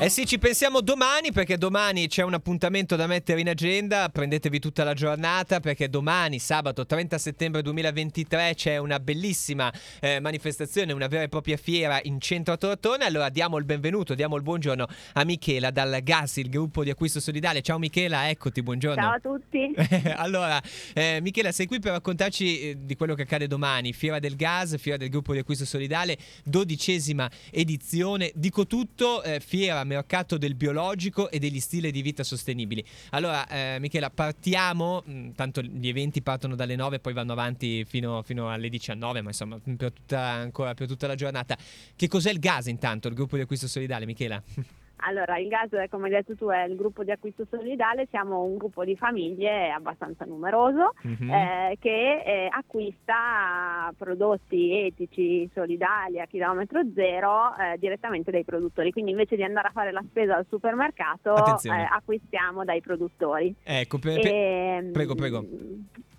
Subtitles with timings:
[0.00, 4.60] Eh sì, ci pensiamo domani perché domani c'è un appuntamento da mettere in agenda, prendetevi
[4.60, 11.08] tutta la giornata perché domani, sabato 30 settembre 2023, c'è una bellissima eh, manifestazione, una
[11.08, 13.06] vera e propria fiera in centro a Tortona.
[13.06, 17.18] Allora diamo il benvenuto, diamo il buongiorno a Michela dal GAS, il gruppo di acquisto
[17.18, 17.60] solidale.
[17.60, 19.02] Ciao Michela, eccoti, buongiorno.
[19.02, 19.74] Ciao a tutti.
[20.14, 20.62] allora,
[20.94, 24.78] eh, Michela, sei qui per raccontarci eh, di quello che accade domani, Fiera del Gas,
[24.78, 28.30] Fiera del gruppo di acquisto solidale, dodicesima edizione.
[28.36, 32.84] Dico tutto, eh, fiera mercato del biologico e degli stili di vita sostenibili.
[33.10, 38.22] Allora, eh, Michela, partiamo, mm, tanto gli eventi partono dalle 9 poi vanno avanti fino,
[38.22, 41.56] fino alle 19, ma insomma per tutta, ancora per tutta la giornata.
[41.96, 44.40] Che cos'è il gas intanto, il gruppo di acquisto solidale, Michela?
[45.00, 48.56] Allora, il GAS, come hai detto tu, è il gruppo di acquisto solidale, siamo un
[48.56, 51.30] gruppo di famiglie abbastanza numeroso mm-hmm.
[51.30, 58.90] eh, che eh, acquista prodotti etici, solidali a chilometro zero eh, direttamente dai produttori.
[58.90, 63.54] Quindi invece di andare a fare la spesa al supermercato eh, acquistiamo dai produttori.
[63.62, 64.32] Ecco, per, per...
[64.32, 65.44] E, ehm, prego, prego.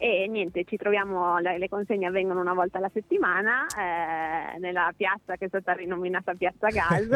[0.02, 5.44] E niente, ci troviamo, le, consegne avvengono una volta alla settimana eh, nella piazza che
[5.44, 7.10] è stata rinominata Piazza Gas.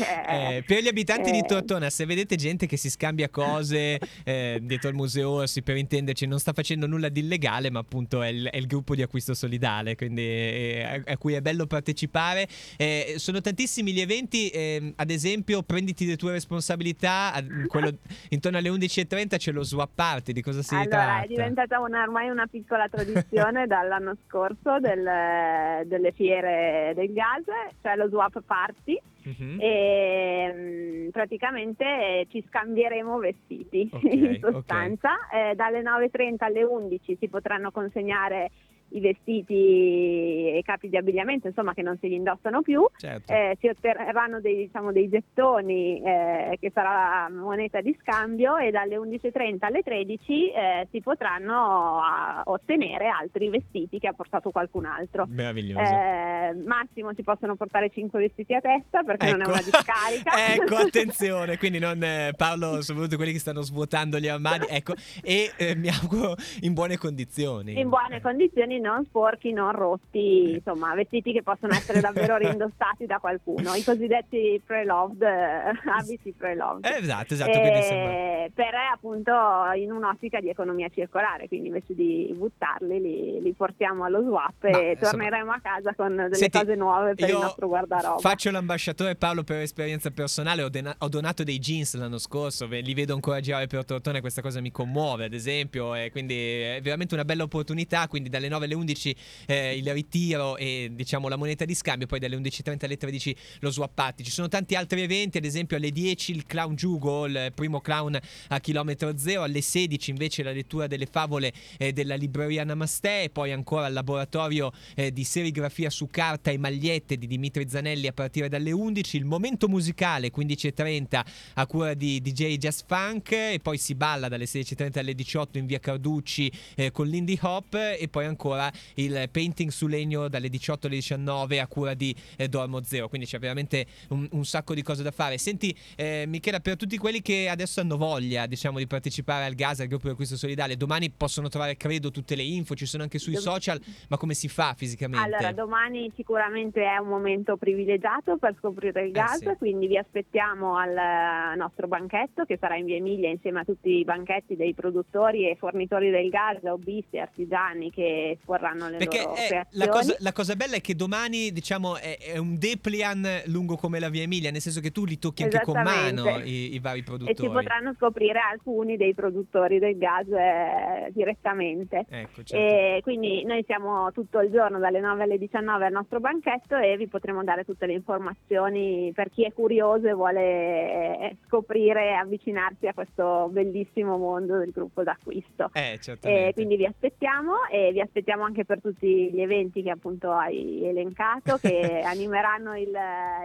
[0.26, 4.58] eh, per gli abitanti eh, di Tortona, se vedete gente che si scambia cose eh,
[4.62, 8.28] dietro al museo Orsi, per intenderci, non sta facendo nulla di illegale, ma appunto è
[8.28, 12.48] il, è il gruppo di acquisto solidale, quindi eh, a, a, cui è bello partecipare.
[12.78, 17.34] Eh, sono tantissimi gli eventi, ehm, ad esempio prenditi le tue responsabilità,
[17.66, 17.98] quello,
[18.30, 21.22] intorno alle 11.30 c'è lo swap party, di cosa si allora, tratta?
[21.24, 27.44] È diventata una, ormai una piccola tradizione dall'anno scorso del, delle fiere del gas,
[27.82, 29.00] cioè lo swap party.
[29.22, 29.56] Uh-huh.
[29.58, 35.10] E mm, praticamente ci scambieremo vestiti okay, in sostanza.
[35.26, 35.50] Okay.
[35.50, 38.50] Eh, dalle 9.30 alle 11 si potranno consegnare
[38.90, 43.32] i vestiti e i capi di abbigliamento, insomma, che non si indossano più, certo.
[43.32, 48.96] eh, si otterranno dei, diciamo, dei gettoni eh, che sarà moneta di scambio e dalle
[48.96, 55.26] 11.30 alle 13 eh, si potranno a, ottenere altri vestiti che ha portato qualcun altro.
[55.28, 55.80] Meraviglioso.
[55.80, 59.36] Eh, massimo si possono portare 5 vestiti a testa perché ecco.
[59.36, 59.52] non è ecco.
[59.52, 60.54] una discarica.
[60.54, 65.52] ecco, attenzione, quindi non eh, parlo soprattutto quelli che stanno svuotando gli armadi, ecco, e
[65.56, 67.78] eh, mi auguro in buone condizioni.
[67.78, 73.18] In buone condizioni non sporchi, non rotti, insomma vestiti che possono essere davvero rindossati da
[73.18, 76.84] qualcuno, i cosiddetti pre-loved, eh, abiti pre-loved.
[76.84, 77.50] Eh, esatto, esatto.
[77.50, 78.48] E, sembra...
[78.54, 79.32] Per appunto
[79.76, 84.68] in un'ottica di economia circolare, quindi invece di buttarli li, li portiamo allo swap Ma,
[84.78, 85.10] e insomma...
[85.10, 88.18] torneremo a casa con delle Senti, cose nuove per il nostro guardaroba.
[88.18, 92.94] Faccio l'ambasciatore Paolo per esperienza personale, ho, dena- ho, donato dei jeans l'anno scorso, li
[92.94, 97.14] vedo ancora girare per Tortone, questa cosa mi commuove ad esempio, e quindi è veramente
[97.14, 99.16] una bella opportunità, quindi dalle 9 alle 11
[99.46, 103.70] eh, il ritiro e diciamo la moneta di scambio, poi dalle 11.30 alle 13 lo
[103.70, 104.22] swap party.
[104.22, 108.18] Ci sono tanti altri eventi, ad esempio alle 10 il clown Jugo, il primo clown
[108.48, 113.30] a chilometro zero, alle 16 invece la lettura delle favole eh, della libreria Namaste e
[113.30, 118.12] poi ancora il laboratorio eh, di serigrafia su carta e magliette di Dimitri Zanelli a
[118.12, 121.20] partire dalle 11, il momento musicale 15.30
[121.54, 125.66] a cura di DJ Jazz Funk e poi si balla dalle 16.30 alle 18 in
[125.66, 130.48] via Carducci eh, con l'Indie Hop e poi ancora ancora il painting su legno dalle
[130.48, 133.08] 18 alle 19 a cura di eh, Dormo Zero.
[133.08, 135.38] Quindi c'è veramente un, un, sacco di cose da fare.
[135.38, 139.80] Senti, eh, Michela, per tutti quelli che adesso hanno voglia, diciamo, di partecipare al gas,
[139.80, 143.18] al gruppo di acquisto solidale, domani possono trovare, credo, tutte le info, ci sono anche
[143.18, 145.24] sui Dom- social, ma come si fa fisicamente?
[145.24, 149.56] Allora, domani sicuramente è un momento privilegiato per scoprire il gas, eh sì.
[149.56, 154.04] quindi vi aspettiamo al nostro banchetto che sarà in via Emilia insieme a tutti i
[154.04, 159.66] banchetti dei produttori e fornitori del gas, hobbisti, artigiani che esporranno le Perché loro è,
[159.70, 164.00] la, cosa, la, cosa, bella è che domani diciamo è, è, un deplian lungo come
[164.00, 167.02] la via Emilia, nel senso che tu li tocchi anche con mano i, i, vari
[167.02, 167.32] produttori.
[167.32, 172.04] E si potranno scoprire alcuni dei produttori del gas eh, direttamente.
[172.08, 172.56] Ecco, certo.
[172.56, 176.96] E quindi noi siamo tutto il giorno dalle 9 alle 19 al nostro banchetto e
[176.96, 182.86] vi potremo dare tutte le informazioni per chi è curioso e vuole scoprire e avvicinarsi
[182.86, 185.70] a questo bellissimo mondo del gruppo d'acquisto.
[185.72, 189.90] Eh, e quindi vi aspettiamo e vi aspettiamo ringraziamo anche per tutti gli eventi che
[189.90, 192.88] appunto hai elencato, che animeranno il,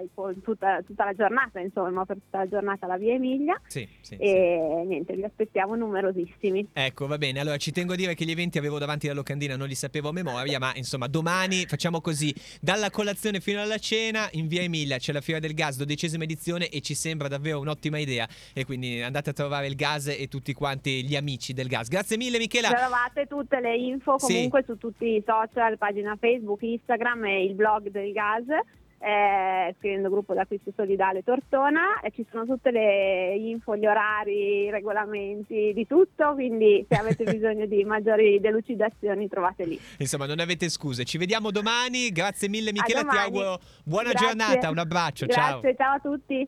[0.01, 3.59] il, tutta, tutta, la giornata, insomma, per tutta la giornata la via Emilia.
[3.67, 4.87] Sì, sì, e sì.
[4.87, 6.69] niente, vi aspettiamo numerosissimi.
[6.73, 7.39] Ecco, va bene.
[7.39, 10.09] Allora ci tengo a dire che gli eventi avevo davanti la locandina, non li sapevo
[10.09, 14.97] a memoria, ma insomma, domani facciamo così: dalla colazione fino alla cena in via Emilia
[14.97, 18.27] c'è la Fiera del Gas, dodicesima edizione, e ci sembra davvero un'ottima idea.
[18.53, 21.87] E quindi andate a trovare il gas e tutti quanti gli amici del gas.
[21.87, 22.69] Grazie mille, Michela.
[22.69, 24.71] Trovate tutte le info comunque sì.
[24.71, 28.45] su tutti i social, pagina Facebook, Instagram e il blog del gas
[29.05, 34.71] eh, scrivendo gruppo d'acquisto solidale Tortona e ci sono tutte le info, gli orari, i
[34.71, 39.79] regolamenti, di tutto, quindi se avete bisogno di maggiori delucidazioni trovate lì.
[39.99, 41.03] Insomma, non avete scuse.
[41.03, 42.09] Ci vediamo domani.
[42.09, 44.27] Grazie mille Michela, ti auguro buona Grazie.
[44.27, 45.75] giornata, un abbraccio, Grazie, ciao.
[45.75, 46.47] ciao a tutti.